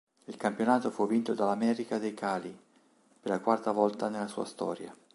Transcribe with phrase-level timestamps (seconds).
[0.25, 2.59] Il campionato fu vinto dall'América de Cali
[3.19, 4.91] per la quarta volta nella sua storia.